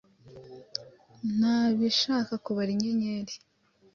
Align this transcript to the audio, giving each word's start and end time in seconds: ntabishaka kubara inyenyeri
ntabishaka 1.37 2.33
kubara 2.45 2.69
inyenyeri 2.75 3.33